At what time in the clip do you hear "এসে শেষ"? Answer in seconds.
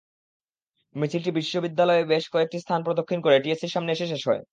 3.93-4.21